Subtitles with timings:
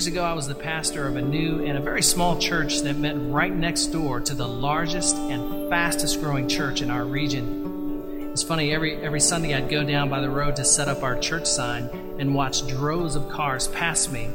[0.00, 2.96] years ago, I was the pastor of a new and a very small church that
[2.96, 8.30] met right next door to the largest and fastest growing church in our region.
[8.32, 11.18] It's funny, every, every Sunday I'd go down by the road to set up our
[11.18, 14.30] church sign and watch droves of cars pass me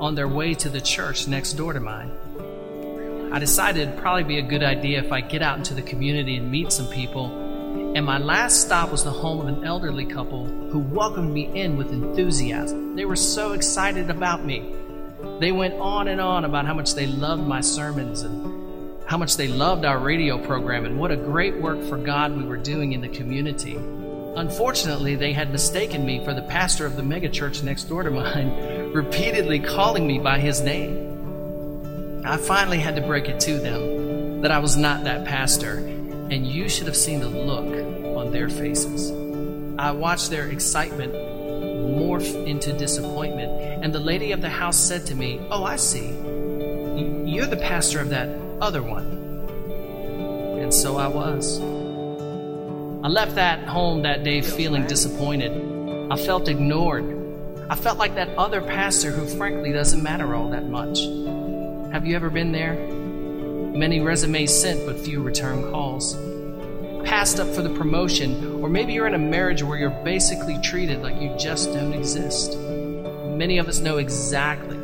[0.00, 2.10] on their way to the church next door to mine.
[3.34, 6.38] I decided it'd probably be a good idea if I get out into the community
[6.38, 7.26] and meet some people.
[7.94, 11.76] And my last stop was the home of an elderly couple who welcomed me in
[11.76, 12.96] with enthusiasm.
[12.96, 14.74] They were so excited about me.
[15.40, 19.36] They went on and on about how much they loved my sermons and how much
[19.36, 22.92] they loved our radio program and what a great work for God we were doing
[22.92, 23.76] in the community.
[24.36, 28.92] Unfortunately, they had mistaken me for the pastor of the megachurch next door to mine,
[28.94, 32.22] repeatedly calling me by his name.
[32.24, 36.46] I finally had to break it to them that I was not that pastor, and
[36.46, 39.10] you should have seen the look on their faces.
[39.78, 41.12] I watched their excitement
[41.82, 43.50] morph into disappointment,
[43.84, 46.08] and the lady of the house said to me, Oh, I see.
[47.28, 48.28] You're the pastor of that
[48.60, 49.06] other one.
[50.60, 51.60] And so I was.
[51.60, 55.50] I left that home that day feeling disappointed.
[56.12, 57.04] I felt ignored.
[57.68, 61.00] I felt like that other pastor who, frankly, doesn't matter all that much.
[61.92, 62.74] Have you ever been there?
[62.74, 66.14] Many resumes sent, but few return calls.
[67.04, 71.02] Passed up for the promotion, or maybe you're in a marriage where you're basically treated
[71.02, 72.56] like you just don't exist.
[72.56, 74.76] Many of us know exactly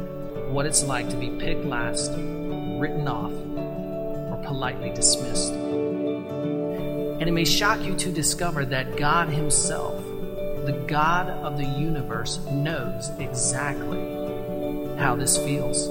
[0.50, 5.52] what it's like to be picked last, written off, or politely dismissed.
[5.52, 10.02] And it may shock you to discover that God Himself,
[10.66, 14.00] the God of the universe, knows exactly
[14.96, 15.88] how this feels.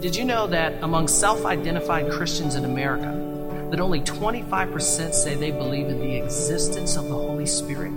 [0.00, 3.25] Did you know that among self identified Christians in America,
[3.70, 7.92] that only 25% say they believe in the existence of the Holy Spirit?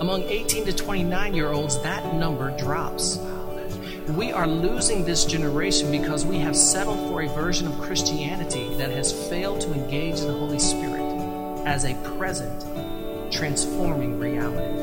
[0.00, 3.18] Among 18 to 29 year olds, that number drops.
[4.08, 8.90] We are losing this generation because we have settled for a version of Christianity that
[8.90, 11.02] has failed to engage the Holy Spirit
[11.66, 12.62] as a present,
[13.32, 14.82] transforming reality.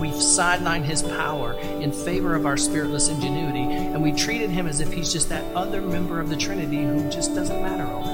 [0.00, 4.80] We've sidelined his power in favor of our spiritless ingenuity, and we treated him as
[4.80, 8.11] if he's just that other member of the Trinity who just doesn't matter all that.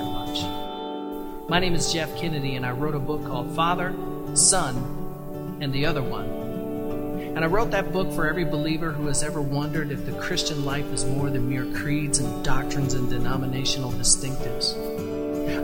[1.48, 3.94] My name is Jeff Kennedy, and I wrote a book called Father,
[4.34, 6.28] Son, and the Other One.
[7.34, 10.66] And I wrote that book for every believer who has ever wondered if the Christian
[10.66, 14.76] life is more than mere creeds and doctrines and denominational distinctives.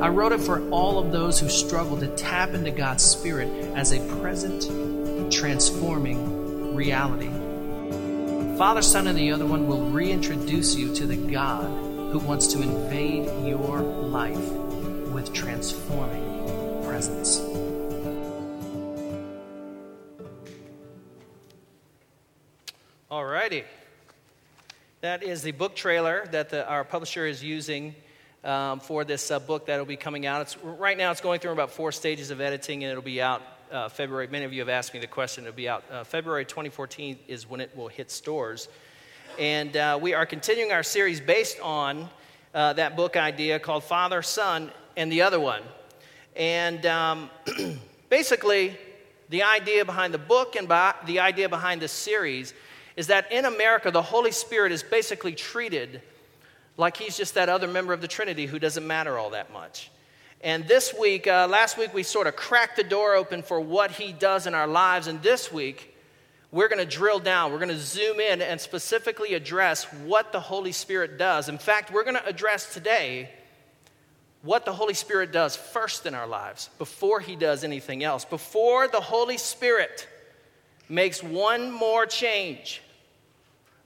[0.00, 3.92] I wrote it for all of those who struggle to tap into God's Spirit as
[3.92, 4.62] a present
[5.30, 7.28] transforming reality.
[8.56, 11.66] Father, Son, and the other one will reintroduce you to the God
[12.10, 14.63] who wants to invade your life
[15.14, 17.38] with transforming presence.
[23.08, 23.62] All righty.
[25.02, 27.94] That is the book trailer that the, our publisher is using
[28.42, 30.42] um, for this uh, book that will be coming out.
[30.42, 33.40] It's, right now, it's going through about four stages of editing, and it'll be out
[33.70, 34.26] uh, February.
[34.26, 35.44] Many of you have asked me the question.
[35.44, 38.68] It'll be out uh, February 2014 is when it will hit stores.
[39.38, 42.08] And uh, we are continuing our series based on
[42.52, 45.62] uh, that book idea called Father, Son, and the Other One.
[46.36, 47.30] And um,
[48.08, 48.76] basically,
[49.28, 50.68] the idea behind the book and
[51.06, 52.54] the idea behind this series
[52.96, 56.00] is that in America, the Holy Spirit is basically treated
[56.76, 59.90] like he's just that other member of the Trinity who doesn't matter all that much.
[60.40, 63.92] And this week, uh, last week, we sort of cracked the door open for what
[63.92, 65.06] he does in our lives.
[65.06, 65.96] And this week,
[66.50, 67.50] we're going to drill down.
[67.50, 71.48] We're going to zoom in and specifically address what the Holy Spirit does.
[71.48, 73.30] In fact, we're going to address today
[74.44, 78.26] what the Holy Spirit does first in our lives before he does anything else.
[78.26, 80.06] Before the Holy Spirit
[80.86, 82.82] makes one more change,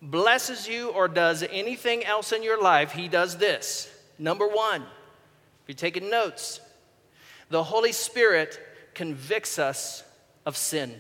[0.02, 3.88] blesses you, or does anything else in your life, he does this.
[4.18, 6.60] Number one, if you're taking notes,
[7.50, 8.60] the Holy Spirit
[8.94, 10.02] convicts us
[10.44, 10.92] of sin.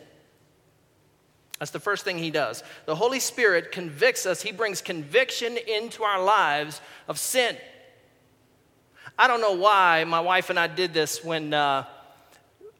[1.58, 2.62] That's the first thing he does.
[2.86, 7.56] The Holy Spirit convicts us, he brings conviction into our lives of sin.
[9.20, 11.84] I don't know why my wife and I did this when uh,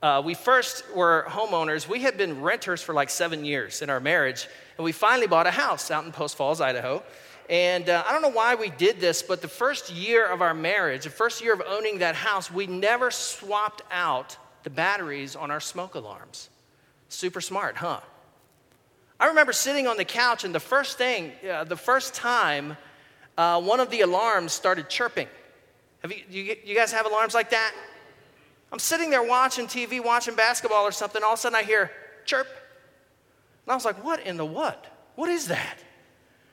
[0.01, 1.89] uh, we first were homeowners.
[1.89, 4.47] We had been renters for like seven years in our marriage,
[4.77, 7.03] and we finally bought a house out in Post Falls, Idaho.
[7.51, 10.55] And uh, I don't know why we did this, but the first year of our
[10.55, 15.51] marriage, the first year of owning that house, we never swapped out the batteries on
[15.51, 16.51] our smoke alarms.
[17.09, 17.99] Super smart, huh?
[19.19, 22.77] I remember sitting on the couch, and the first thing, uh, the first time,
[23.37, 25.27] uh, one of the alarms started chirping.
[26.03, 27.75] Have you, you, you guys have alarms like that?
[28.71, 31.23] I'm sitting there watching TV, watching basketball or something.
[31.23, 31.91] All of a sudden, I hear
[32.25, 32.47] chirp.
[32.47, 34.87] And I was like, what in the what?
[35.15, 35.79] What is that?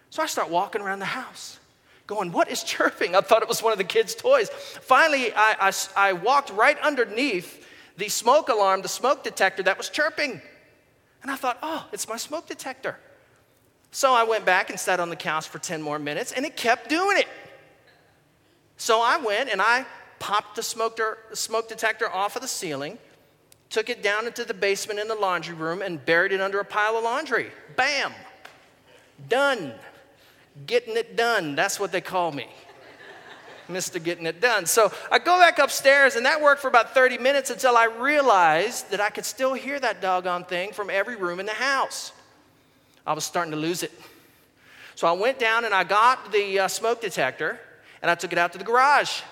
[0.10, 1.60] So I start walking around the house,
[2.08, 3.16] going, What is chirping?
[3.16, 4.50] I thought it was one of the kids' toys.
[4.50, 5.72] Finally, I, I,
[6.10, 10.42] I walked right underneath the smoke alarm, the smoke detector that was chirping.
[11.22, 12.98] And I thought, Oh, it's my smoke detector.
[13.92, 16.58] So I went back and sat on the couch for 10 more minutes, and it
[16.58, 17.28] kept doing it.
[18.78, 19.86] So I went and I
[20.20, 21.00] popped the smoke,
[21.34, 22.98] smoke detector off of the ceiling,
[23.70, 26.66] took it down into the basement in the laundry room, and buried it under a
[26.66, 27.52] pile of laundry.
[27.76, 28.14] Bam!
[29.30, 29.74] Done.
[30.66, 31.56] Getting it done.
[31.56, 32.48] That's what they call me.
[33.70, 34.02] Mr.
[34.02, 34.66] Getting It Done.
[34.66, 38.92] So I go back upstairs, and that worked for about 30 minutes until I realized
[38.92, 42.12] that I could still hear that doggone thing from every room in the house.
[43.06, 43.92] I was starting to lose it.
[44.96, 47.60] So I went down and I got the uh, smoke detector
[48.06, 49.24] and I took it out to the garage.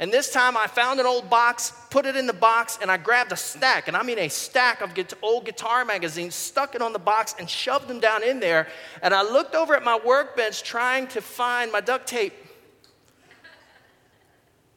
[0.00, 2.96] And this time I found an old box, put it in the box, and I
[2.96, 6.94] grabbed a stack, and I mean a stack of old guitar magazines, stuck it on
[6.94, 8.68] the box, and shoved them down in there.
[9.02, 12.32] And I looked over at my workbench trying to find my duct tape.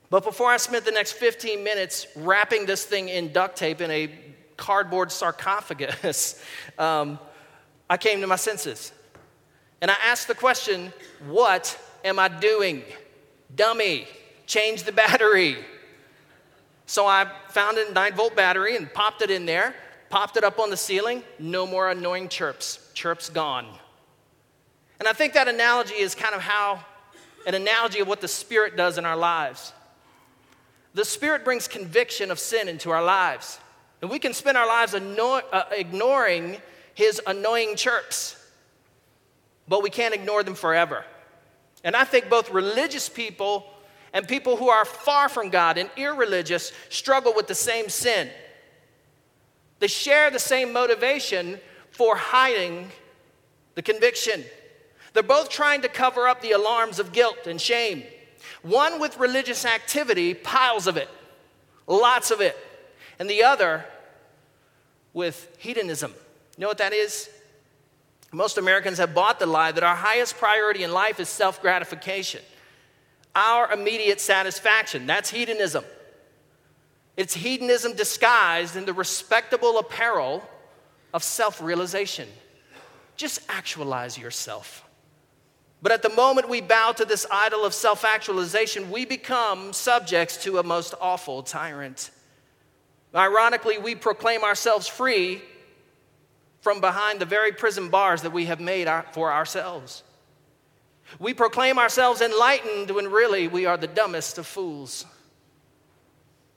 [0.09, 3.89] But before I spent the next 15 minutes wrapping this thing in duct tape in
[3.89, 4.13] a
[4.57, 6.43] cardboard sarcophagus,
[6.77, 7.19] um,
[7.89, 8.91] I came to my senses.
[9.79, 10.91] And I asked the question,
[11.25, 12.83] What am I doing?
[13.53, 14.07] Dummy,
[14.45, 15.57] change the battery.
[16.85, 19.75] So I found a 9 volt battery and popped it in there,
[20.09, 21.23] popped it up on the ceiling.
[21.39, 22.91] No more annoying chirps.
[22.93, 23.67] Chirps gone.
[24.99, 26.85] And I think that analogy is kind of how
[27.45, 29.73] an analogy of what the Spirit does in our lives.
[30.93, 33.59] The Spirit brings conviction of sin into our lives.
[34.01, 36.57] And we can spend our lives anno- uh, ignoring
[36.93, 38.37] his annoying chirps,
[39.67, 41.03] but we can't ignore them forever.
[41.85, 43.67] And I think both religious people
[44.11, 48.29] and people who are far from God and irreligious struggle with the same sin.
[49.79, 51.59] They share the same motivation
[51.91, 52.89] for hiding
[53.75, 54.43] the conviction.
[55.13, 58.03] They're both trying to cover up the alarms of guilt and shame.
[58.63, 61.09] One with religious activity, piles of it,
[61.85, 62.57] lots of it,
[63.19, 63.85] and the other
[65.13, 66.13] with hedonism,
[66.57, 67.29] you know what that is?
[68.35, 72.41] Most Americans have bought the lie that our highest priority in life is self gratification,
[73.33, 75.07] our immediate satisfaction.
[75.07, 75.85] That's hedonism.
[77.15, 80.43] It's hedonism disguised in the respectable apparel
[81.13, 82.27] of self realization.
[83.15, 84.83] Just actualize yourself.
[85.81, 90.43] But at the moment we bow to this idol of self actualization, we become subjects
[90.43, 92.11] to a most awful tyrant.
[93.15, 95.41] Ironically, we proclaim ourselves free
[96.65, 100.01] from behind the very prison bars that we have made for ourselves.
[101.19, 105.05] We proclaim ourselves enlightened when really we are the dumbest of fools.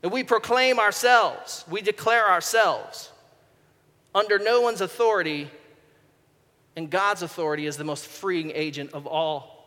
[0.03, 3.11] And we proclaim ourselves, we declare ourselves
[4.15, 5.51] under no one's authority,
[6.75, 9.59] and God's authority is the most freeing agent of all.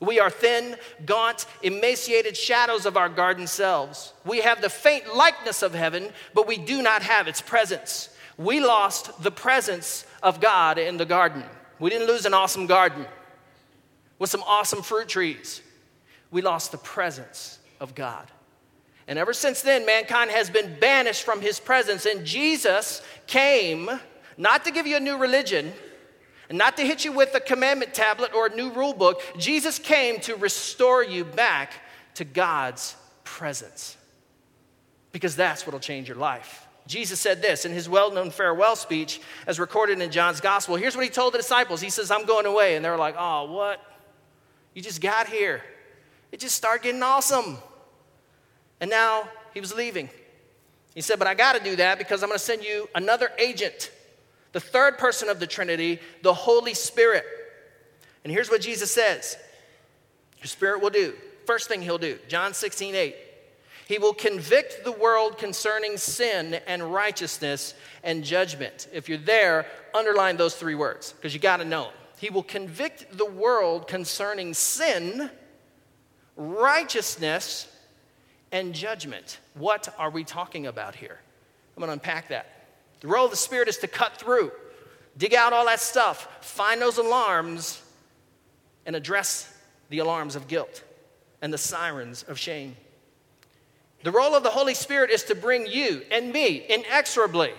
[0.00, 4.14] We are thin, gaunt, emaciated shadows of our garden selves.
[4.24, 8.08] We have the faint likeness of heaven, but we do not have its presence.
[8.38, 11.42] We lost the presence of God in the garden.
[11.78, 13.06] We didn't lose an awesome garden
[14.18, 15.62] with some awesome fruit trees.
[16.30, 18.30] We lost the presence of God.
[19.08, 22.06] And ever since then, mankind has been banished from his presence.
[22.06, 23.88] And Jesus came
[24.36, 25.72] not to give you a new religion,
[26.50, 29.22] not to hit you with a commandment tablet or a new rule book.
[29.38, 31.72] Jesus came to restore you back
[32.14, 33.96] to God's presence.
[35.12, 36.65] Because that's what'll change your life.
[36.86, 40.76] Jesus said this in his well known farewell speech, as recorded in John's gospel.
[40.76, 42.76] Here's what he told the disciples He says, I'm going away.
[42.76, 43.82] And they're like, Oh, what?
[44.74, 45.62] You just got here.
[46.32, 47.58] It just started getting awesome.
[48.80, 50.10] And now he was leaving.
[50.94, 53.30] He said, But I got to do that because I'm going to send you another
[53.38, 53.90] agent,
[54.52, 57.24] the third person of the Trinity, the Holy Spirit.
[58.22, 59.36] And here's what Jesus says
[60.38, 61.14] Your Spirit will do.
[61.46, 63.16] First thing he'll do, John 16, 8.
[63.86, 68.88] He will convict the world concerning sin and righteousness and judgment.
[68.92, 71.92] If you're there, underline those three words because you got to know them.
[72.18, 75.30] He will convict the world concerning sin,
[76.34, 77.68] righteousness,
[78.50, 79.38] and judgment.
[79.54, 81.20] What are we talking about here?
[81.76, 82.66] I'm going to unpack that.
[83.02, 84.50] The role of the Spirit is to cut through,
[85.16, 87.80] dig out all that stuff, find those alarms,
[88.84, 89.52] and address
[89.90, 90.82] the alarms of guilt
[91.40, 92.74] and the sirens of shame.
[94.02, 97.52] The role of the Holy Spirit is to bring you and me inexorably,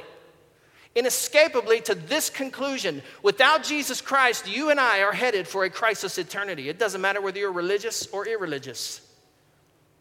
[0.95, 3.01] inescapably to this conclusion.
[3.21, 6.69] Without Jesus Christ, you and I are headed for a crisis eternity.
[6.69, 9.01] It doesn't matter whether you're religious or irreligious.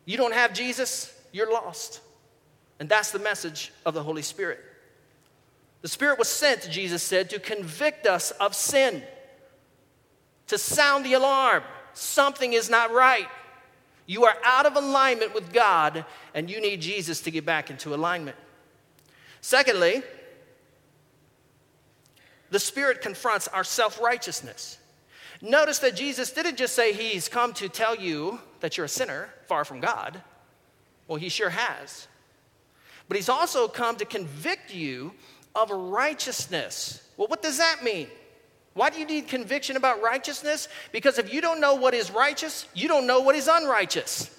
[0.04, 2.00] You don't have Jesus, you're lost.
[2.78, 4.60] And that's the message of the Holy Spirit.
[5.82, 9.02] The Spirit was sent, Jesus said, to convict us of sin.
[10.48, 11.62] to sound the alarm.
[11.94, 13.28] Something is not right.
[14.06, 17.94] You are out of alignment with God, and you need Jesus to get back into
[17.94, 18.36] alignment.
[19.40, 20.02] Secondly,
[22.50, 24.78] the Spirit confronts our self righteousness.
[25.42, 29.28] Notice that Jesus didn't just say he's come to tell you that you're a sinner,
[29.46, 30.22] far from God.
[31.08, 32.08] Well, he sure has.
[33.08, 35.12] But he's also come to convict you
[35.54, 37.06] of righteousness.
[37.16, 38.08] Well, what does that mean?
[38.76, 40.68] Why do you need conviction about righteousness?
[40.92, 44.30] Because if you don't know what is righteous, you don't know what is unrighteous.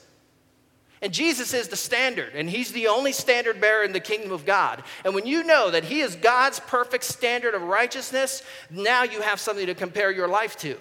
[1.02, 4.46] And Jesus is the standard, and He's the only standard bearer in the kingdom of
[4.46, 4.84] God.
[5.04, 9.40] And when you know that He is God's perfect standard of righteousness, now you have
[9.40, 10.78] something to compare your life to.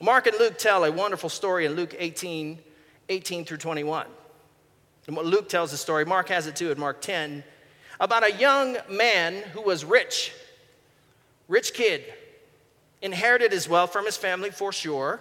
[0.00, 2.58] Mark and Luke tell a wonderful story in Luke 18
[3.08, 4.06] 18 through 21.
[5.06, 7.44] And what Luke tells the story, Mark has it too in Mark 10,
[8.00, 10.32] about a young man who was rich
[11.52, 12.02] Rich kid,
[13.02, 15.20] inherited his wealth from his family for sure,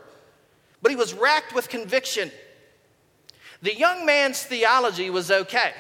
[0.82, 2.32] but he was racked with conviction.
[3.62, 5.74] The young man's theology was okay.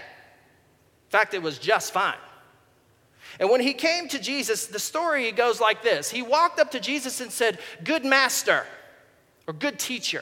[1.06, 2.18] In fact, it was just fine.
[3.40, 6.82] And when he came to Jesus, the story goes like this He walked up to
[6.82, 8.66] Jesus and said, Good master,
[9.48, 10.22] or good teacher,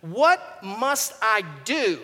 [0.00, 2.00] what must I do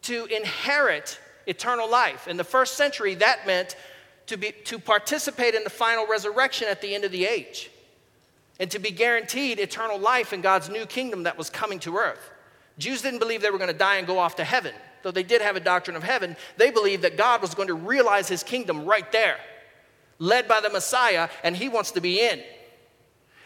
[0.00, 2.26] to inherit eternal life?
[2.26, 3.76] In the first century, that meant
[4.30, 7.68] to, be, to participate in the final resurrection at the end of the age
[8.60, 12.30] and to be guaranteed eternal life in God's new kingdom that was coming to earth.
[12.78, 14.72] Jews didn't believe they were going to die and go off to heaven,
[15.02, 16.36] though they did have a doctrine of heaven.
[16.58, 19.36] They believed that God was going to realize his kingdom right there,
[20.20, 22.40] led by the Messiah, and he wants to be in.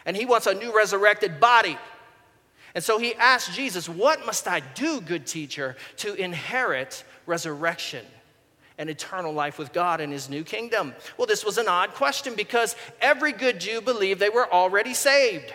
[0.05, 1.79] And he wants a new resurrected body.
[2.75, 8.05] And so he asked Jesus, What must I do, good teacher, to inherit resurrection?
[8.77, 10.93] And eternal life with God in his new kingdom?
[11.17, 15.53] Well, this was an odd question because every good Jew believed they were already saved.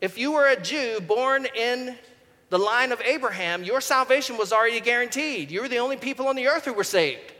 [0.00, 1.96] If you were a Jew born in
[2.50, 5.50] the line of Abraham, your salvation was already guaranteed.
[5.50, 7.32] You were the only people on the earth who were saved.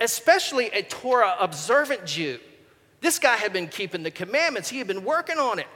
[0.00, 2.38] Especially a Torah observant Jew.
[3.00, 5.66] This guy had been keeping the commandments, he had been working on it.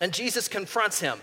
[0.00, 1.20] And Jesus confronts him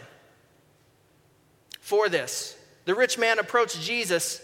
[1.79, 4.41] for this the rich man approached Jesus,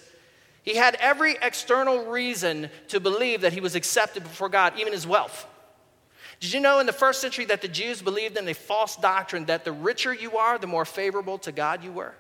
[0.64, 5.08] he had every external reason to believe that he was accepted before God, even his
[5.08, 5.48] wealth.
[6.40, 9.46] Did you know in the first century that the Jews believed in a false doctrine
[9.46, 12.16] that the richer you are, the more favorable to God you were?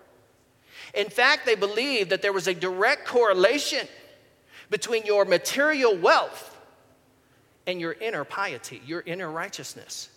[0.94, 3.88] In fact, they believed that there was a direct correlation
[4.70, 6.48] between your material wealth
[7.66, 10.11] and your inner piety, your inner righteousness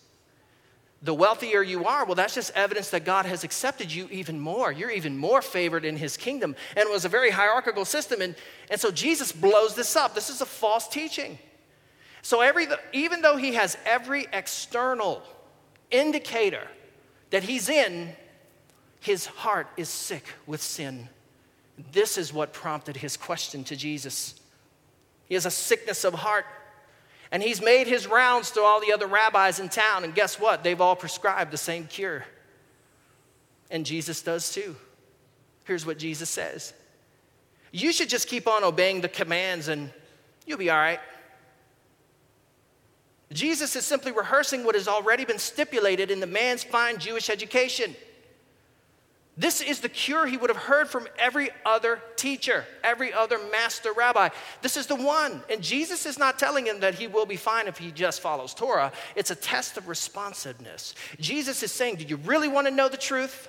[1.04, 4.72] the wealthier you are, well, that's just evidence that God has accepted you even more.
[4.72, 6.56] You're even more favored in his kingdom.
[6.70, 8.22] And it was a very hierarchical system.
[8.22, 8.34] And,
[8.70, 10.14] and so Jesus blows this up.
[10.14, 11.38] This is a false teaching.
[12.22, 15.22] So, every, even though he has every external
[15.90, 16.66] indicator
[17.28, 18.14] that he's in,
[19.00, 21.10] his heart is sick with sin.
[21.92, 24.40] This is what prompted his question to Jesus.
[25.26, 26.46] He has a sickness of heart.
[27.30, 30.62] And he's made his rounds to all the other rabbis in town, and guess what?
[30.62, 32.24] They've all prescribed the same cure.
[33.70, 34.76] And Jesus does too.
[35.64, 36.74] Here's what Jesus says
[37.72, 39.90] You should just keep on obeying the commands, and
[40.46, 41.00] you'll be all right.
[43.32, 47.96] Jesus is simply rehearsing what has already been stipulated in the man's fine Jewish education.
[49.36, 53.92] This is the cure he would have heard from every other teacher, every other master
[53.92, 54.28] rabbi.
[54.62, 55.42] This is the one.
[55.50, 58.54] And Jesus is not telling him that he will be fine if he just follows
[58.54, 58.92] Torah.
[59.16, 60.94] It's a test of responsiveness.
[61.18, 63.48] Jesus is saying, Do you really want to know the truth?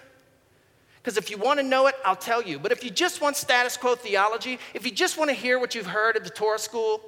[0.98, 2.58] Because if you want to know it, I'll tell you.
[2.58, 5.75] But if you just want status quo theology, if you just want to hear what
[5.75, 7.00] you've heard at the Torah school,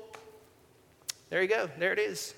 [1.32, 1.68] there you go.
[1.80, 2.36] There it is.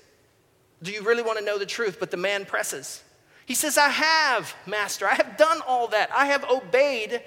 [0.82, 1.98] Do you really want to know the truth?
[2.00, 3.02] But the man presses.
[3.50, 5.08] He says, I have, Master.
[5.08, 6.08] I have done all that.
[6.14, 7.20] I have obeyed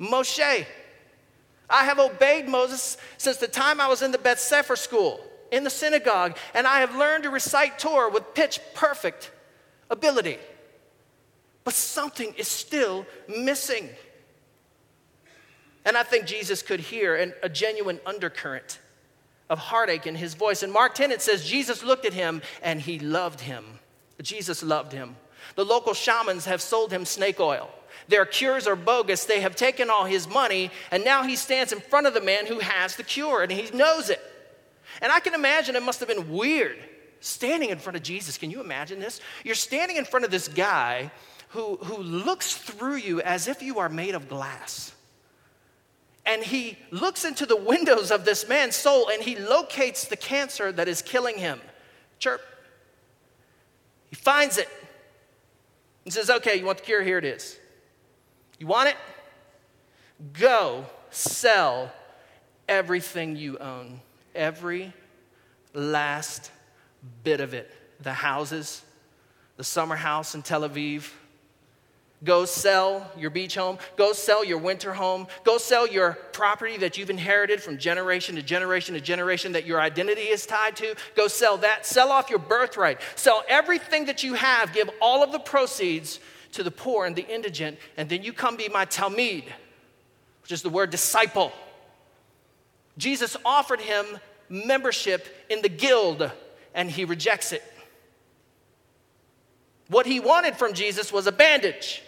[0.00, 0.66] Moshe.
[1.70, 5.20] I have obeyed Moses since the time I was in the Beth Sefer school,
[5.52, 9.30] in the synagogue, and I have learned to recite Torah with pitch perfect
[9.88, 10.38] ability.
[11.62, 13.90] But something is still missing.
[15.84, 18.80] And I think Jesus could hear an, a genuine undercurrent
[19.48, 20.64] of heartache in his voice.
[20.64, 23.78] In Mark 10, it says, Jesus looked at him and he loved him.
[24.20, 25.14] Jesus loved him.
[25.60, 27.68] The local shamans have sold him snake oil.
[28.08, 29.26] Their cures are bogus.
[29.26, 32.46] They have taken all his money, and now he stands in front of the man
[32.46, 34.22] who has the cure, and he knows it.
[35.02, 36.78] And I can imagine it must have been weird
[37.20, 38.38] standing in front of Jesus.
[38.38, 39.20] Can you imagine this?
[39.44, 41.10] You're standing in front of this guy
[41.50, 44.94] who, who looks through you as if you are made of glass.
[46.24, 50.72] and he looks into the windows of this man's soul and he locates the cancer
[50.72, 51.60] that is killing him.
[52.18, 52.40] Chirp.
[54.08, 54.68] He finds it
[56.16, 57.02] and says, Okay, you want the cure?
[57.02, 57.58] Here it is.
[58.58, 58.96] You want it?
[60.32, 61.92] Go sell
[62.68, 64.00] everything you own,
[64.34, 64.92] every
[65.72, 66.50] last
[67.22, 67.70] bit of it.
[68.00, 68.82] The houses,
[69.56, 71.10] the summer house in Tel Aviv,
[72.22, 73.78] Go sell your beach home.
[73.96, 75.26] Go sell your winter home.
[75.42, 79.80] Go sell your property that you've inherited from generation to generation to generation that your
[79.80, 80.94] identity is tied to.
[81.16, 81.86] Go sell that.
[81.86, 83.00] Sell off your birthright.
[83.14, 84.74] Sell everything that you have.
[84.74, 86.20] Give all of the proceeds
[86.52, 87.78] to the poor and the indigent.
[87.96, 89.44] And then you come be my Talmid,
[90.42, 91.52] which is the word disciple.
[92.98, 94.04] Jesus offered him
[94.50, 96.30] membership in the guild,
[96.74, 97.62] and he rejects it.
[99.88, 102.02] What he wanted from Jesus was a bandage.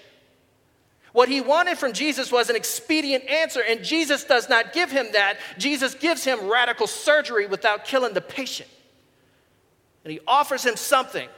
[1.12, 5.08] What he wanted from Jesus was an expedient answer, and Jesus does not give him
[5.12, 5.38] that.
[5.58, 8.70] Jesus gives him radical surgery without killing the patient.
[10.04, 11.28] And he offers him something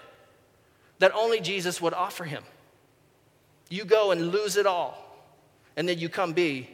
[1.00, 2.44] that only Jesus would offer him.
[3.68, 4.96] You go and lose it all,
[5.76, 6.70] and then you come be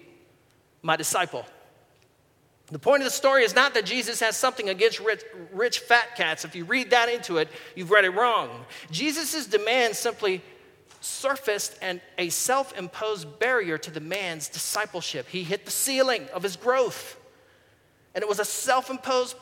[0.82, 1.46] my disciple.
[2.66, 6.14] The point of the story is not that Jesus has something against rich, rich fat
[6.16, 6.44] cats.
[6.44, 8.64] If you read that into it, you've read it wrong.
[8.90, 10.42] Jesus' demand simply
[11.00, 15.28] surfaced and a self imposed barrier to the man's discipleship.
[15.28, 17.18] He hit the ceiling of his growth,
[18.14, 19.36] and it was a self imposed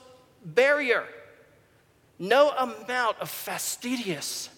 [0.45, 1.05] barrier.
[2.19, 4.49] No amount of fastidious,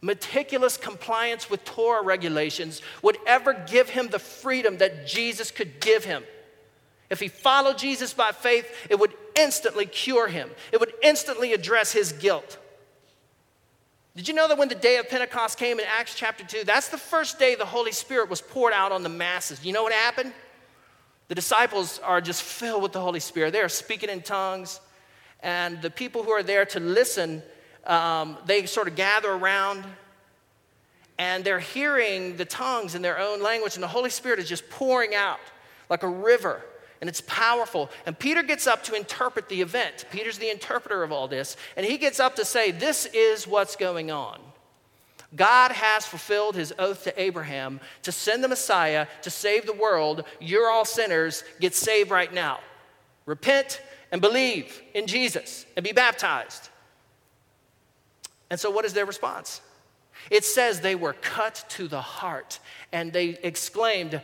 [0.00, 6.04] meticulous compliance with Torah regulations would ever give him the freedom that Jesus could give
[6.04, 6.24] him.
[7.08, 11.92] If he followed Jesus by faith, it would instantly cure him, it would instantly address
[11.92, 12.58] his guilt.
[14.16, 16.88] Did you know that when the day of Pentecost came in Acts chapter 2, that's
[16.88, 19.62] the first day the Holy Spirit was poured out on the masses?
[19.62, 20.32] You know what happened?
[21.28, 23.52] The disciples are just filled with the Holy Spirit.
[23.52, 24.80] They are speaking in tongues,
[25.40, 27.42] and the people who are there to listen,
[27.84, 29.84] um, they sort of gather around,
[31.18, 34.70] and they're hearing the tongues in their own language, and the Holy Spirit is just
[34.70, 35.40] pouring out
[35.90, 36.62] like a river
[37.00, 37.90] and it's powerful.
[38.06, 40.06] And Peter gets up to interpret the event.
[40.10, 43.76] Peter's the interpreter of all this, and he gets up to say, This is what's
[43.76, 44.40] going on.
[45.34, 50.24] God has fulfilled his oath to Abraham to send the Messiah to save the world.
[50.40, 51.44] You're all sinners.
[51.60, 52.60] Get saved right now.
[53.26, 53.82] Repent
[54.12, 56.68] and believe in Jesus and be baptized.
[58.50, 59.60] And so, what is their response?
[60.30, 62.58] It says they were cut to the heart
[62.92, 64.20] and they exclaimed,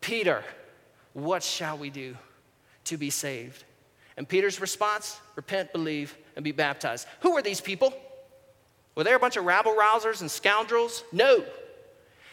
[0.00, 0.42] Peter,
[1.12, 2.16] what shall we do
[2.84, 3.64] to be saved?
[4.16, 7.06] And Peter's response repent, believe, and be baptized.
[7.20, 7.94] Who were these people?
[8.94, 11.04] Were they a bunch of rabble rousers and scoundrels?
[11.12, 11.44] No.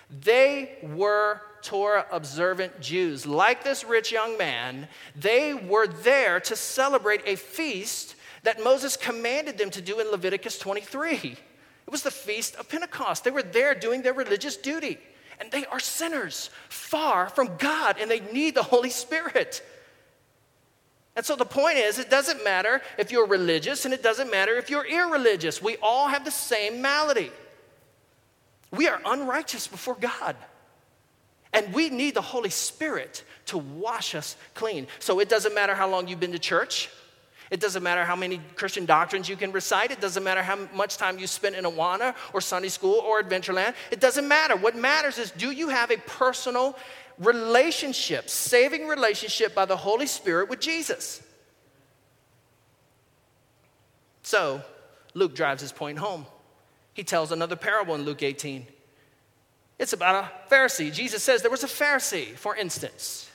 [0.09, 3.25] They were Torah observant Jews.
[3.25, 9.57] Like this rich young man, they were there to celebrate a feast that Moses commanded
[9.57, 11.15] them to do in Leviticus 23.
[11.15, 13.23] It was the feast of Pentecost.
[13.23, 14.97] They were there doing their religious duty
[15.39, 19.61] and they are sinners, far from God, and they need the Holy Spirit.
[21.15, 24.55] And so the point is, it doesn't matter if you're religious and it doesn't matter
[24.55, 25.61] if you're irreligious.
[25.61, 27.31] We all have the same malady.
[28.71, 30.35] We are unrighteous before God.
[31.53, 34.87] And we need the Holy Spirit to wash us clean.
[34.99, 36.89] So it doesn't matter how long you've been to church.
[37.49, 39.91] It doesn't matter how many Christian doctrines you can recite.
[39.91, 43.73] It doesn't matter how much time you spent in Awana or Sunday school or Adventureland.
[43.89, 44.55] It doesn't matter.
[44.55, 46.77] What matters is do you have a personal
[47.17, 51.21] relationship, saving relationship by the Holy Spirit with Jesus?
[54.23, 54.61] So,
[55.13, 56.25] Luke drives his point home.
[56.93, 58.67] He tells another parable in Luke 18.
[59.79, 60.91] It's about a Pharisee.
[60.91, 63.26] Jesus says there was a Pharisee, for instance.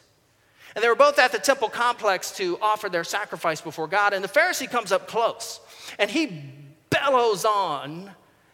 [0.75, 4.13] And they were both at the temple complex to offer their sacrifice before God.
[4.13, 5.61] And the Pharisee comes up close
[5.99, 6.43] and he
[6.91, 8.11] bellows on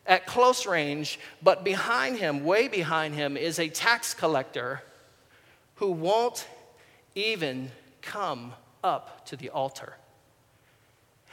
[0.07, 4.83] at close range, but behind him, way behind him, is a tax collector
[5.77, 6.47] who won't
[7.15, 9.95] even come up to the altar.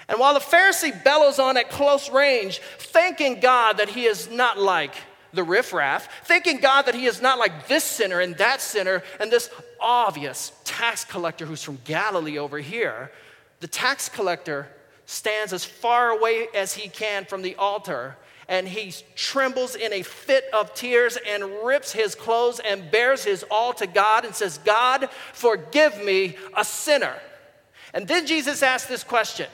[0.08, 4.60] And while the Pharisee bellows on at close range, thanking God that he is not
[4.60, 4.93] like
[5.34, 9.32] the riffraff, thanking God that he is not like this sinner and that sinner and
[9.32, 13.12] this obvious tax collector who's from Galilee over here.
[13.60, 14.68] The tax collector
[15.06, 20.04] stands as far away as he can from the altar and he trembles in a
[20.04, 24.60] fit of tears and rips his clothes and bares his all to God and says,
[24.60, 27.16] God, forgive me, a sinner.
[27.94, 29.48] And then Jesus asks this question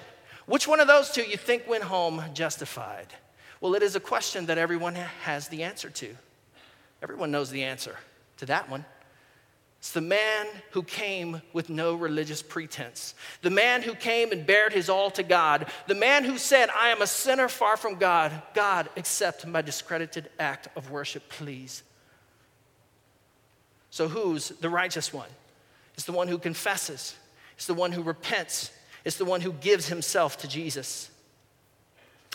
[0.46, 3.08] Which one of those two you think went home justified?
[3.62, 6.16] Well, it is a question that everyone has the answer to.
[7.02, 7.96] Everyone knows the answer
[8.38, 8.86] to that one.
[9.82, 13.16] It's the man who came with no religious pretense.
[13.42, 15.66] The man who came and bared his all to God.
[15.88, 18.32] The man who said, I am a sinner far from God.
[18.54, 21.82] God, accept my discredited act of worship, please.
[23.90, 25.30] So, who's the righteous one?
[25.96, 27.16] It's the one who confesses,
[27.56, 28.72] it's the one who repents,
[29.04, 31.10] it's the one who gives himself to Jesus.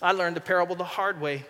[0.02, 1.44] I learned the parable the hard way.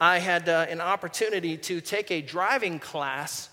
[0.00, 3.50] I had uh, an opportunity to take a driving class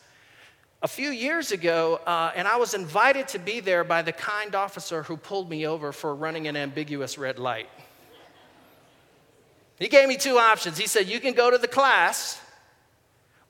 [0.83, 4.53] a few years ago, uh, and I was invited to be there by the kind
[4.53, 7.69] officer who pulled me over for running an ambiguous red light.
[9.79, 10.77] He gave me two options.
[10.77, 12.39] He said, You can go to the class,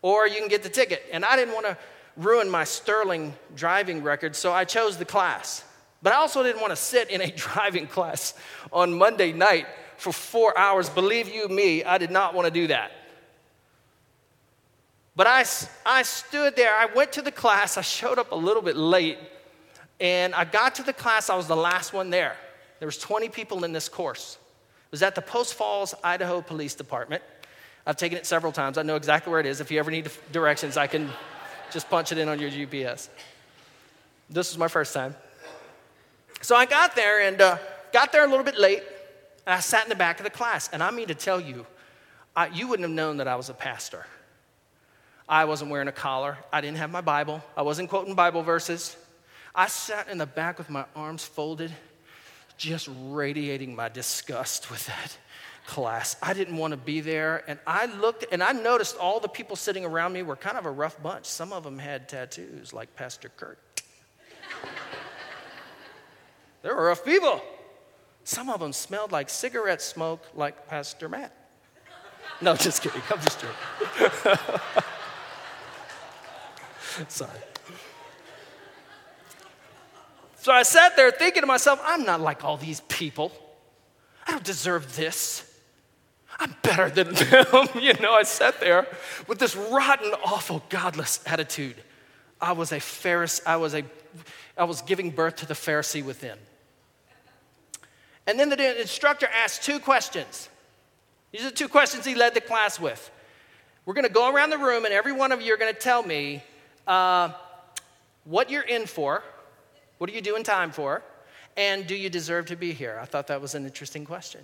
[0.04, 1.04] or you can get the ticket.
[1.12, 1.78] And I didn't want to
[2.16, 5.64] ruin my sterling driving record, so I chose the class.
[6.04, 8.36] But I also didn't want to sit in a driving class
[8.72, 9.66] on Monday night
[9.98, 10.88] for four hours.
[10.88, 12.92] Believe you me, I did not want to do that.
[15.16, 15.46] But I,
[15.86, 19.20] I stood there, I went to the class, I showed up a little bit late,
[20.00, 22.36] and I got to the class, I was the last one there.
[22.80, 24.38] There was 20 people in this course.
[24.88, 27.22] It was at the Post Falls, Idaho Police Department.
[27.86, 28.78] I've taken it several times.
[28.78, 29.62] I know exactly where it is.
[29.62, 31.10] If you ever need directions, I can
[31.72, 33.10] just punch it in on your GPS.
[34.30, 35.16] This was my first time.
[36.42, 37.58] So I got there and uh,
[37.92, 38.84] got there a little bit late,
[39.46, 40.70] and I sat in the back of the class.
[40.74, 41.66] And I mean to tell you,
[42.36, 44.06] I, you wouldn't have known that I was a pastor.
[45.28, 46.38] I wasn't wearing a collar.
[46.52, 47.42] I didn't have my Bible.
[47.56, 48.96] I wasn't quoting Bible verses.
[49.56, 51.72] I sat in the back with my arms folded,
[52.58, 55.18] just radiating my disgust with that
[55.66, 56.18] class.
[56.22, 57.44] I didn't want to be there.
[57.48, 60.66] And I looked and I noticed all the people sitting around me were kind of
[60.66, 61.26] a rough bunch.
[61.26, 63.60] Some of them had tattoos, like Pastor Kurt.
[66.64, 67.42] they were rough people.
[68.26, 71.34] Some of them smelled like cigarette smoke, like Pastor Matt.
[72.42, 73.02] No, just kidding.
[73.10, 74.40] I'm just joking.
[77.08, 77.32] Sorry.
[80.38, 83.32] So I sat there thinking to myself, I'm not like all these people.
[84.28, 85.50] I don't deserve this.
[86.40, 87.68] I'm better than them.
[87.80, 88.88] you know, I sat there
[89.28, 91.76] with this rotten, awful, godless attitude.
[92.42, 93.84] I was a Pharisee, I was a
[94.58, 96.38] I was giving birth to the Pharisee within.
[98.28, 100.50] And then the instructor asked two questions.
[101.32, 103.10] These are the two questions he led the class with.
[103.86, 105.80] We're going to go around the room, and every one of you are going to
[105.80, 106.44] tell me
[106.88, 107.32] uh,
[108.26, 109.24] what you're in for,
[109.98, 111.04] what are you doing time for,
[111.56, 112.98] and do you deserve to be here?
[113.02, 114.42] I thought that was an interesting question.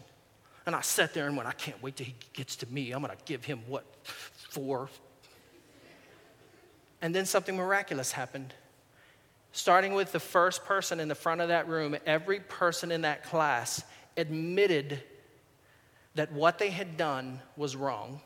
[0.66, 2.92] And I sat there and went, I can't wait till he gets to me.
[2.92, 4.90] I'm going to give him what for.
[7.02, 8.54] And then something miraculous happened.
[9.52, 13.24] Starting with the first person in the front of that room, every person in that
[13.24, 13.84] class
[14.16, 15.02] admitted
[16.16, 18.22] that what they had done was wrong,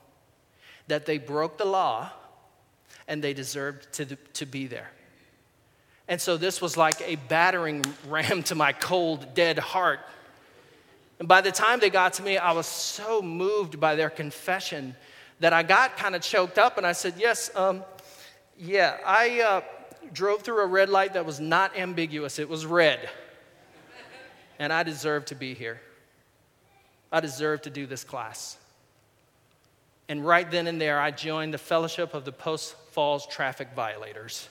[0.88, 2.12] that they broke the law,
[3.08, 4.90] and they deserved to, to be there.
[6.08, 10.00] And so this was like a battering ram to my cold, dead heart.
[11.20, 14.96] And by the time they got to me, I was so moved by their confession
[15.40, 17.84] that I got kind of choked up and I said, Yes, um,
[18.58, 19.62] yeah, I uh,
[20.14, 23.10] drove through a red light that was not ambiguous, it was red.
[24.60, 25.82] and I deserve to be here.
[27.12, 28.58] I deserve to do this class.
[30.10, 34.50] And right then and there, I joined the Fellowship of the Post Falls Traffic Violators.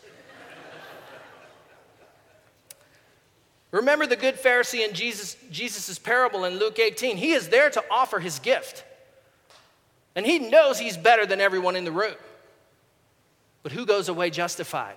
[3.71, 7.17] Remember the good Pharisee in Jesus' Jesus's parable in Luke 18.
[7.17, 8.85] He is there to offer his gift.
[10.15, 12.15] And he knows he's better than everyone in the room.
[13.63, 14.97] But who goes away justified?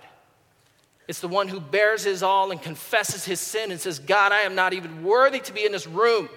[1.08, 4.40] It's the one who bares his all and confesses his sin and says, God, I
[4.40, 6.28] am not even worthy to be in this room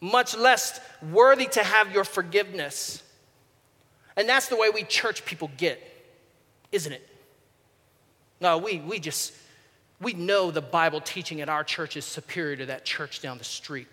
[0.00, 0.80] much less
[1.10, 3.02] worthy to have your forgiveness.
[4.16, 5.82] And that's the way we church people get,
[6.72, 7.06] isn't it?
[8.40, 9.32] No, we, we just,
[10.00, 13.44] we know the Bible teaching at our church is superior to that church down the
[13.44, 13.88] street.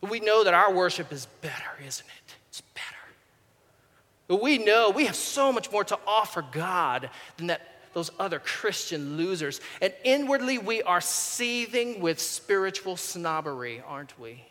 [0.00, 2.34] We know that our worship is better, isn't it?
[2.48, 4.42] It's better.
[4.42, 7.60] We know we have so much more to offer God than that
[7.96, 9.58] those other Christian losers.
[9.80, 14.44] And inwardly, we are seething with spiritual snobbery, aren't we?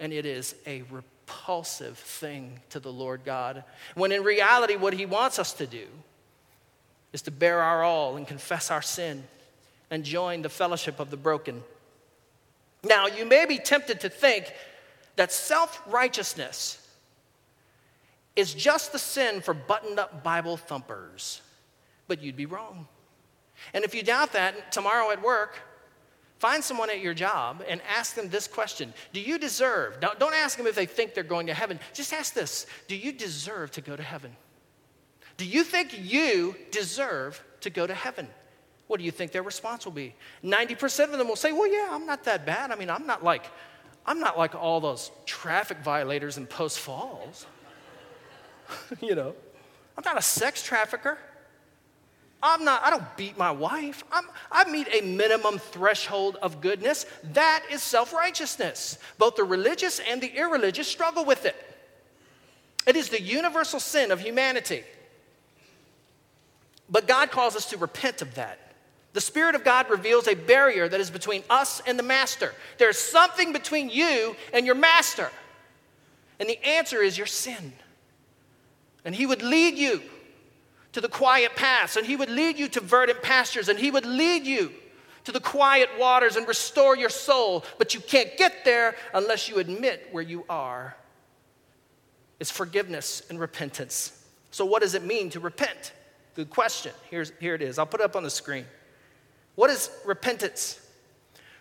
[0.00, 3.64] And it is a repulsive thing to the Lord God.
[3.94, 5.86] When in reality, what He wants us to do
[7.12, 9.24] is to bare our all and confess our sin
[9.90, 11.62] and join the fellowship of the broken.
[12.84, 14.52] Now, you may be tempted to think
[15.16, 16.86] that self righteousness
[18.36, 21.42] is just the sin for buttoned up Bible thumpers,
[22.06, 22.86] but you'd be wrong.
[23.74, 25.58] And if you doubt that, tomorrow at work,
[26.38, 30.00] Find someone at your job and ask them this question Do you deserve?
[30.00, 31.80] Don't ask them if they think they're going to heaven.
[31.92, 34.36] Just ask this Do you deserve to go to heaven?
[35.36, 38.28] Do you think you deserve to go to heaven?
[38.86, 40.14] What do you think their response will be?
[40.42, 42.70] 90% of them will say, Well, yeah, I'm not that bad.
[42.70, 43.44] I mean, I'm not like,
[44.06, 47.46] I'm not like all those traffic violators in Post Falls.
[49.00, 49.34] you know,
[49.96, 51.18] I'm not a sex trafficker.
[52.42, 54.04] I'm not, I don't beat my wife.
[54.12, 57.04] I'm, I meet a minimum threshold of goodness.
[57.32, 58.98] That is self righteousness.
[59.18, 61.56] Both the religious and the irreligious struggle with it.
[62.86, 64.84] It is the universal sin of humanity.
[66.88, 68.58] But God calls us to repent of that.
[69.14, 72.54] The Spirit of God reveals a barrier that is between us and the Master.
[72.78, 75.30] There's something between you and your Master.
[76.38, 77.72] And the answer is your sin.
[79.04, 80.02] And He would lead you
[80.92, 84.06] to the quiet paths, and He would lead you to verdant pastures, and He would
[84.06, 84.72] lead you
[85.24, 87.64] to the quiet waters and restore your soul.
[87.76, 90.96] But you can't get there unless you admit where you are.
[92.40, 94.24] It's forgiveness and repentance.
[94.50, 95.92] So, what does it mean to repent?
[96.34, 96.92] Good question.
[97.10, 97.78] Here's, here it is.
[97.78, 98.64] I'll put it up on the screen.
[99.56, 100.80] What is repentance?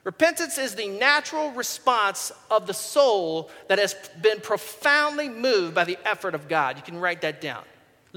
[0.04, 5.98] Repentance is the natural response of the soul that has been profoundly moved by the
[6.06, 6.78] effort of God.
[6.78, 7.64] You can write that down.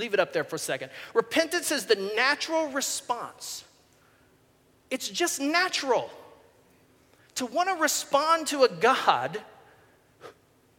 [0.01, 0.91] Leave it up there for a second.
[1.13, 3.65] Repentance is the natural response.
[4.91, 6.11] It's just natural
[7.35, 9.39] to want to respond to a God,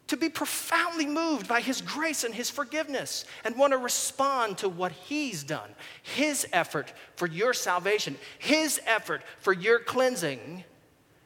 [0.07, 4.69] to be profoundly moved by His grace and His forgiveness, and want to respond to
[4.69, 5.69] what He's done,
[6.01, 10.63] His effort for your salvation, His effort for your cleansing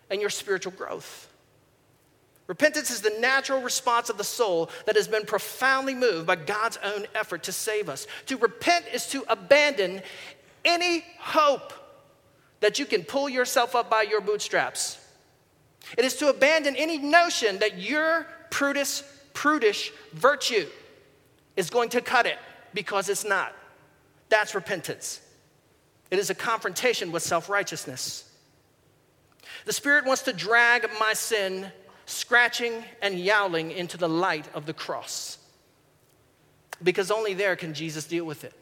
[0.10, 1.34] and your spiritual growth.
[2.48, 6.78] Repentance is the natural response of the soul that has been profoundly moved by God's
[6.84, 8.06] own effort to save us.
[8.28, 10.04] To repent is to abandon
[10.64, 11.74] any hope
[12.60, 15.00] that you can pull yourself up by your bootstraps.
[15.98, 19.02] It is to abandon any notion that your prudish,
[19.34, 20.68] prudish virtue
[21.56, 22.38] is going to cut it
[22.74, 23.54] because it's not.
[24.30, 25.22] That's repentance.
[26.12, 28.30] It is a confrontation with self righteousness.
[29.66, 31.72] The Spirit wants to drag my sin
[32.06, 35.38] scratching and yowling into the light of the cross.
[36.84, 38.54] Because only there can Jesus deal with it.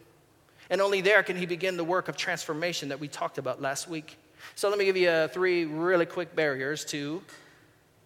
[0.69, 3.89] And only there can he begin the work of transformation that we talked about last
[3.89, 4.17] week.
[4.55, 7.21] So let me give you uh, three really quick barriers to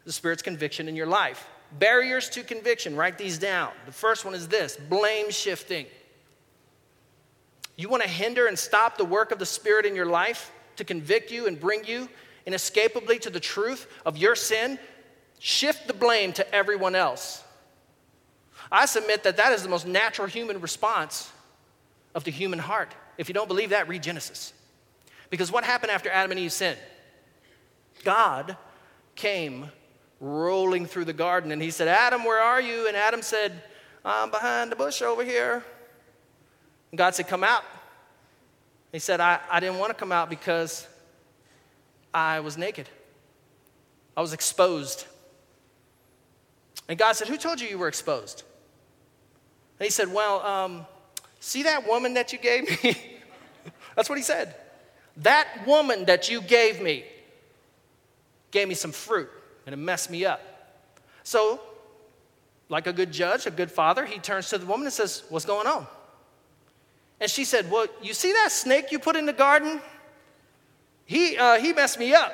[0.06, 1.48] the Spirit's conviction in your life.
[1.80, 3.72] Barriers to conviction, write these down.
[3.86, 5.86] The first one is this blame shifting.
[7.76, 10.84] You want to hinder and stop the work of the Spirit in your life to
[10.84, 12.10] convict you and bring you
[12.46, 14.80] inescapably to the truth of your sin?
[15.40, 17.44] Shift the blame to everyone else.
[18.72, 21.32] I submit that that is the most natural human response
[22.16, 22.94] of the human heart.
[23.18, 24.54] If you don't believe that, read Genesis.
[25.30, 26.80] Because what happened after Adam and Eve sinned?
[28.04, 28.58] God
[29.16, 29.72] came
[30.20, 32.88] rolling through the garden and he said, Adam, where are you?
[32.88, 33.64] And Adam said,
[34.04, 35.64] I'm behind the bush over here.
[36.92, 37.64] And God said, Come out.
[38.92, 40.88] He said, I, I didn't want to come out because
[42.14, 42.90] I was naked,
[44.16, 45.06] I was exposed.
[46.88, 48.44] And God said, Who told you you were exposed?
[49.80, 50.86] And he said, Well, um,
[51.40, 52.98] see that woman that you gave me?
[53.96, 54.56] That's what he said.
[55.18, 57.04] That woman that you gave me
[58.52, 59.30] gave me some fruit
[59.66, 60.42] and it messed me up.
[61.24, 61.60] So,
[62.70, 65.46] like a good judge, a good father, he turns to the woman and says, What's
[65.46, 65.88] going on?
[67.20, 69.82] And she said, Well, you see that snake you put in the garden?
[71.06, 72.32] He, uh, he messed me up.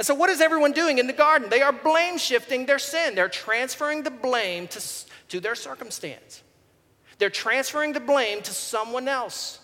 [0.00, 1.50] And so, what is everyone doing in the garden?
[1.50, 3.14] They are blame shifting their sin.
[3.14, 4.82] They're transferring the blame to,
[5.28, 6.42] to their circumstance,
[7.18, 9.58] they're transferring the blame to someone else.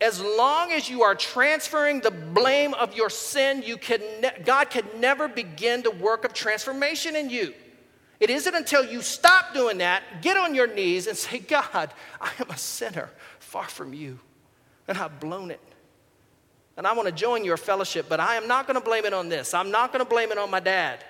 [0.00, 4.70] As long as you are transferring the blame of your sin, you can ne- God
[4.70, 7.52] can never begin the work of transformation in you.
[8.20, 12.30] It isn't until you stop doing that, get on your knees, and say, God, I
[12.40, 14.20] am a sinner far from you,
[14.88, 15.60] and I've blown it.
[16.76, 19.12] And I want to join your fellowship, but I am not going to blame it
[19.12, 19.54] on this.
[19.54, 21.04] I'm not going to blame it on my dad.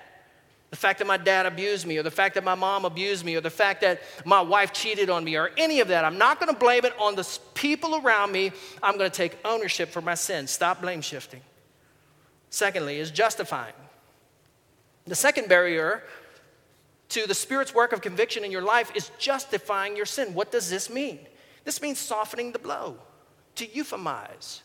[0.69, 3.35] The fact that my dad abused me, or the fact that my mom abused me,
[3.35, 6.03] or the fact that my wife cheated on me, or any of that.
[6.03, 8.51] I'm not going to blame it on the people around me.
[8.83, 10.51] I'm going to take ownership for my sins.
[10.51, 11.41] Stop blame shifting.
[12.49, 13.73] Secondly, is justifying.
[15.07, 16.03] The second barrier
[17.09, 20.33] to the Spirit's work of conviction in your life is justifying your sin.
[20.33, 21.19] What does this mean?
[21.63, 22.97] This means softening the blow,
[23.55, 24.61] to euphemize,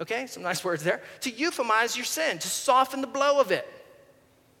[0.00, 3.68] okay, some nice words there, to euphemize your sin, to soften the blow of it,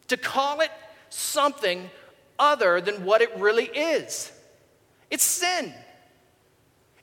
[0.08, 0.70] to call it
[1.08, 1.90] something
[2.38, 4.32] other than what it really is.
[5.10, 5.72] It's sin.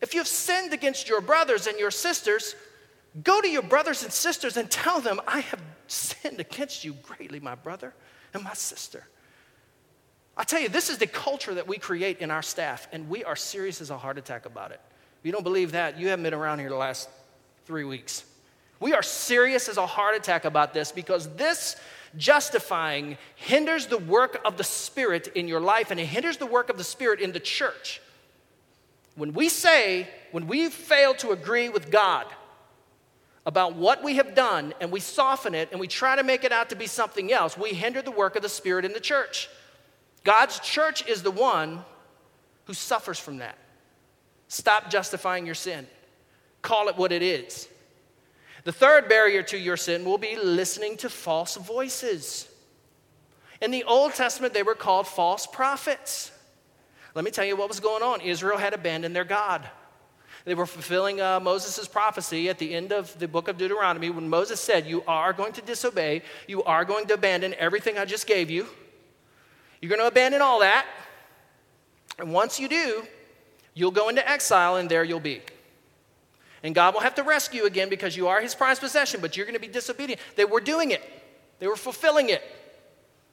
[0.02, 2.56] If you have sinned against your brothers and your sisters,
[3.24, 7.40] go to your brothers and sisters and tell them, I have sinned against you greatly,
[7.40, 7.94] my brother
[8.34, 9.08] and my sister.
[10.38, 13.26] I tell you, this is the culture that we create in our staff, and we
[13.26, 14.80] are serious as a heart attack about it.
[15.20, 17.10] If you don't believe that, you haven't been around here the last
[17.70, 18.26] three weeks.
[18.80, 21.76] We are serious as a heart attack about this because this
[22.18, 26.72] justifying hinders the work of the Spirit in your life and it hinders the work
[26.72, 28.02] of the Spirit in the church.
[29.14, 32.26] When we say, when we fail to agree with God
[33.46, 36.52] about what we have done and we soften it and we try to make it
[36.52, 39.48] out to be something else, we hinder the work of the Spirit in the church.
[40.24, 41.86] God's church is the one
[42.66, 43.60] who suffers from that.
[44.48, 45.86] Stop justifying your sin,
[46.62, 47.68] call it what it is.
[48.64, 52.48] The third barrier to your sin will be listening to false voices.
[53.62, 56.32] In the Old Testament, they were called false prophets.
[57.16, 58.22] Let me tell you what was going on.
[58.22, 59.68] Israel had abandoned their God.
[60.46, 64.30] They were fulfilling uh, Moses' prophecy at the end of the book of Deuteronomy when
[64.30, 68.26] Moses said, You are going to disobey, you are going to abandon everything I just
[68.26, 68.68] gave you.
[69.82, 70.86] You're going to abandon all that.
[72.18, 73.04] And once you do,
[73.74, 75.42] you'll go into exile, and there you'll be.
[76.64, 79.38] And God will have to rescue you again because you are his prized possession, but
[79.38, 80.22] you're going to be disobedient.
[80.36, 81.02] They were doing it,
[81.60, 82.42] they were fulfilling it.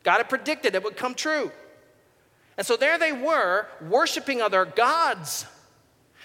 [0.02, 1.50] God had predicted it would come true.
[2.56, 5.46] And so there they were, worshiping other gods.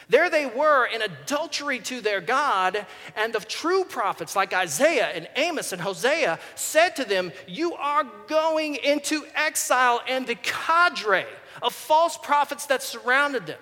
[0.07, 2.85] There they were in adultery to their God,
[3.15, 8.05] and the true prophets like Isaiah and Amos and Hosea said to them, You are
[8.27, 11.25] going into exile, and the cadre
[11.61, 13.59] of false prophets that surrounded them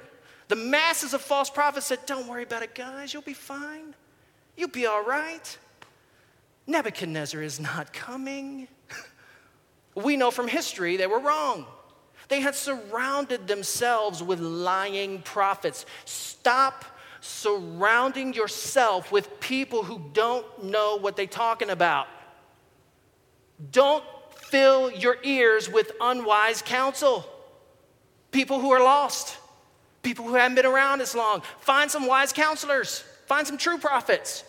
[0.49, 3.13] the masses of false prophets said, Don't worry about it, guys.
[3.13, 3.95] You'll be fine.
[4.57, 5.57] You'll be all right.
[6.67, 8.67] Nebuchadnezzar is not coming.
[9.95, 11.65] we know from history they were wrong.
[12.27, 15.85] They had surrounded themselves with lying prophets.
[16.05, 16.83] Stop
[17.21, 22.07] surrounding yourself with people who don't know what they're talking about.
[23.71, 24.03] Don't
[24.35, 27.25] fill your ears with unwise counsel.
[28.31, 29.38] People who are lost
[30.01, 31.41] people who haven't been around as long.
[31.59, 34.43] Find some wise counselors, find some true prophets.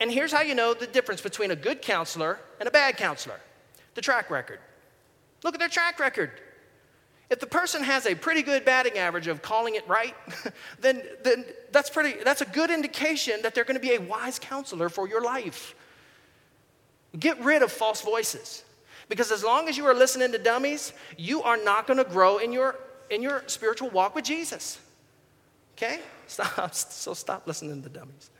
[0.00, 3.40] And here's how you know the difference between a good counselor and a bad counselor
[3.94, 4.60] the track record.
[5.42, 6.30] Look at their track record.
[7.28, 10.14] If the person has a pretty good batting average of calling it right,
[10.80, 14.38] then, then that's, pretty, that's a good indication that they're going to be a wise
[14.38, 15.74] counselor for your life.
[17.18, 18.64] Get rid of false voices.
[19.08, 22.38] Because as long as you are listening to dummies, you are not going to grow
[22.38, 22.76] in your
[23.10, 24.78] in your spiritual walk with Jesus.
[25.76, 26.00] Okay?
[26.26, 26.74] Stop.
[26.74, 28.30] So stop listening to dummies.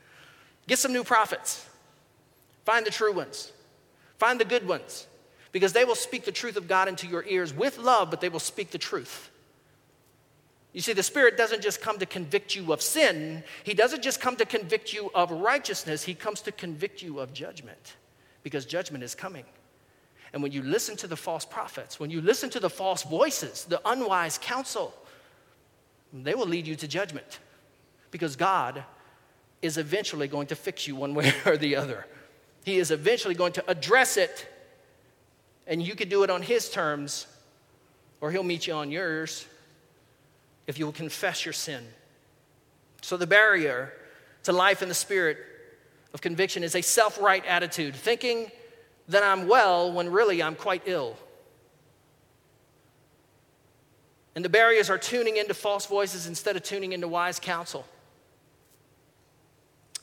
[0.66, 1.66] Get some new prophets.
[2.64, 3.52] Find the true ones.
[4.18, 5.06] Find the good ones.
[5.52, 8.28] Because they will speak the truth of God into your ears with love, but they
[8.28, 9.30] will speak the truth.
[10.72, 14.20] You see, the Spirit doesn't just come to convict you of sin, He doesn't just
[14.20, 17.96] come to convict you of righteousness, He comes to convict you of judgment,
[18.44, 19.44] because judgment is coming.
[20.32, 23.64] And when you listen to the false prophets, when you listen to the false voices,
[23.64, 24.94] the unwise counsel,
[26.12, 27.40] they will lead you to judgment
[28.10, 28.84] because God
[29.62, 32.06] is eventually going to fix you one way or the other.
[32.64, 34.46] He is eventually going to address it,
[35.66, 37.26] and you can do it on His terms,
[38.20, 39.46] or He'll meet you on yours
[40.66, 41.84] if you will confess your sin.
[43.02, 43.92] So, the barrier
[44.44, 45.38] to life in the spirit
[46.12, 48.50] of conviction is a self right attitude, thinking
[49.10, 51.16] that I'm well when really I'm quite ill.
[54.34, 57.84] And the barriers are tuning into false voices instead of tuning into wise counsel.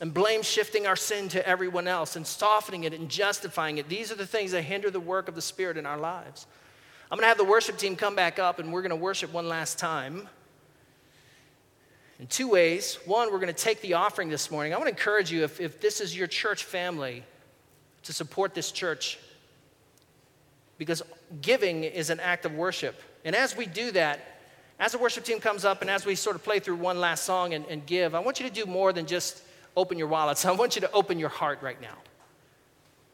[0.00, 3.88] And blame shifting our sin to everyone else and softening it and justifying it.
[3.88, 6.46] These are the things that hinder the work of the Spirit in our lives.
[7.10, 9.32] I'm going to have the worship team come back up and we're going to worship
[9.32, 10.28] one last time.
[12.20, 12.98] In two ways.
[13.06, 14.74] One, we're going to take the offering this morning.
[14.74, 17.24] I want to encourage you, if, if this is your church family,
[18.08, 19.18] to support this church
[20.78, 21.02] because
[21.42, 22.98] giving is an act of worship.
[23.22, 24.40] And as we do that,
[24.78, 27.24] as the worship team comes up and as we sort of play through one last
[27.24, 29.42] song and, and give, I want you to do more than just
[29.76, 30.42] open your wallets.
[30.46, 31.98] I want you to open your heart right now.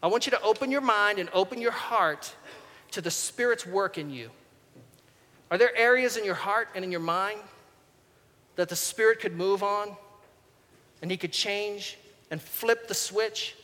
[0.00, 2.32] I want you to open your mind and open your heart
[2.92, 4.30] to the Spirit's work in you.
[5.50, 7.40] Are there areas in your heart and in your mind
[8.54, 9.96] that the Spirit could move on
[11.02, 11.98] and He could change
[12.30, 13.56] and flip the switch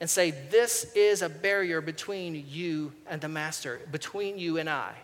[0.00, 4.94] and say, This is a barrier between you and the Master, between you and I.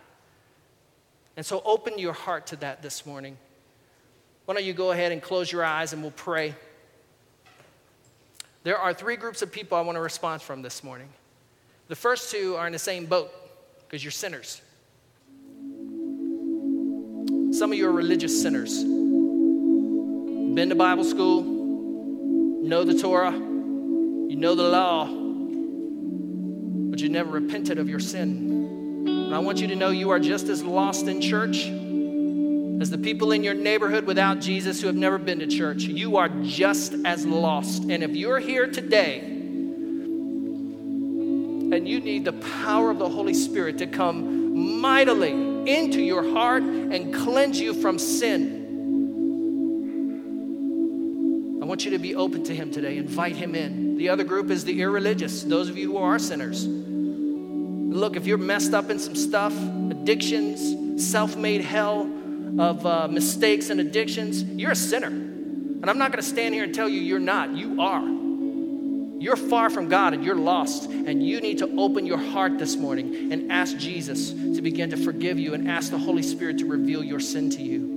[1.37, 3.37] And so open your heart to that this morning.
[4.45, 6.55] Why don't you go ahead and close your eyes and we'll pray.
[8.63, 11.09] There are three groups of people I want to respond from this morning.
[11.89, 13.31] The first two are in the same boat
[13.85, 14.61] because you're sinners.
[17.51, 18.83] Some of you are religious sinners.
[18.83, 23.31] Been to Bible school, know the Torah,
[24.27, 29.05] you know the law, but you never repented of your sin.
[29.07, 31.67] And I want you to know you are just as lost in church
[32.81, 35.83] as the people in your neighborhood without Jesus who have never been to church.
[35.83, 37.83] You are just as lost.
[37.83, 39.19] And if you're here today
[41.69, 45.31] and you need the power of the Holy Spirit to come mightily
[45.69, 48.56] into your heart and cleanse you from sin,
[51.67, 52.97] want you to be open to Him today.
[52.97, 53.97] Invite Him in.
[53.97, 56.65] The other group is the irreligious, those of you who are sinners.
[56.65, 59.53] Look, if you're messed up in some stuff,
[59.91, 62.09] addictions, self made hell
[62.59, 65.07] of uh, mistakes and addictions, you're a sinner.
[65.07, 67.51] And I'm not going to stand here and tell you you're not.
[67.51, 68.07] You are.
[69.19, 70.89] You're far from God and you're lost.
[70.89, 74.97] And you need to open your heart this morning and ask Jesus to begin to
[74.97, 77.96] forgive you and ask the Holy Spirit to reveal your sin to you.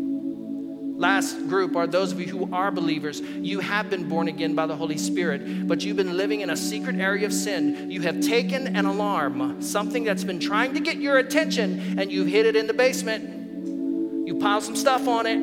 [1.01, 3.22] Last group are those of you who are believers.
[3.22, 6.57] You have been born again by the Holy Spirit, but you've been living in a
[6.59, 7.90] secret area of sin.
[7.90, 12.26] You have taken an alarm, something that's been trying to get your attention, and you've
[12.26, 14.28] hid it in the basement.
[14.28, 15.38] You pile some stuff on it.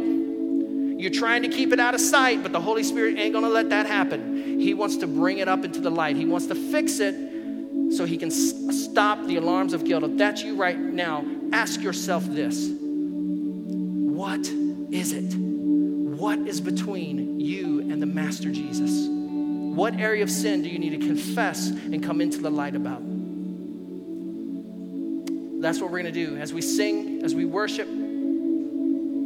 [1.01, 3.71] You're trying to keep it out of sight, but the Holy Spirit ain't gonna let
[3.71, 4.59] that happen.
[4.59, 7.15] He wants to bring it up into the light, He wants to fix it
[7.95, 10.03] so He can stop the alarms of guilt.
[10.03, 14.47] If that's you right now, ask yourself this What
[14.91, 15.46] is it?
[16.17, 19.07] What is between you and the Master Jesus?
[19.07, 23.03] What area of sin do you need to confess and come into the light about?
[25.61, 26.37] That's what we're going to do.
[26.37, 27.91] As we sing, as we worship, I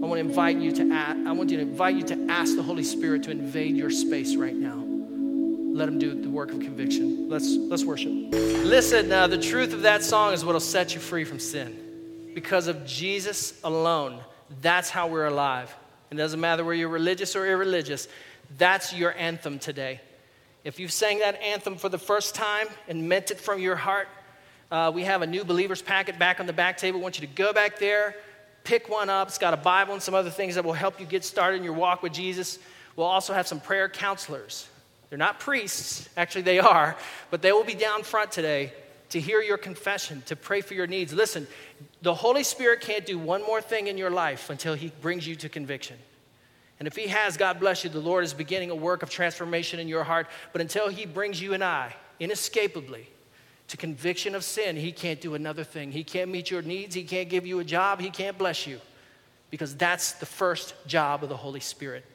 [0.06, 2.64] want to invite you to ask, I want you to invite you to ask the
[2.64, 4.76] Holy Spirit to invade your space right now.
[4.76, 7.30] Let him do the work of conviction.
[7.30, 8.12] Let's let's worship.
[8.12, 12.32] Listen, uh, the truth of that song is what will set you free from sin.
[12.36, 14.20] Because of Jesus alone,
[14.62, 15.74] that's how we're alive.
[16.12, 18.10] It doesn't matter whether you're religious or irreligious.
[18.58, 20.02] That's your anthem today.
[20.66, 24.10] If you've sang that anthem for the first time and meant it from your heart,
[24.70, 27.00] uh, we have a new believers packet back on the back table.
[27.00, 28.18] I want you to go back there,
[28.66, 29.30] pick one up.
[29.30, 31.64] It's got a Bible and some other things that will help you get started in
[31.64, 32.60] your walk with Jesus.
[32.98, 34.68] We'll also have some prayer counselors.
[35.10, 36.98] They're not priests, actually, they are,
[37.30, 38.74] but they will be down front today
[39.12, 41.14] to hear your confession, to pray for your needs.
[41.14, 41.48] Listen,
[42.02, 45.36] the Holy Spirit can't do one more thing in your life until He brings you
[45.36, 45.98] to conviction.
[46.80, 49.80] And if He has, God bless you, the Lord is beginning a work of transformation
[49.80, 50.28] in your heart.
[50.52, 53.08] But until He brings you and I, inescapably,
[53.68, 55.92] to conviction of sin, He can't do another thing.
[55.92, 58.80] He can't meet your needs, He can't give you a job, He can't bless you.
[59.50, 62.06] Because that's the first job of the Holy Spirit.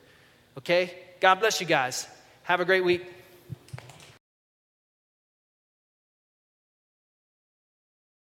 [0.56, 0.94] Okay?
[1.20, 2.08] God bless you guys.
[2.44, 3.06] Have a great week.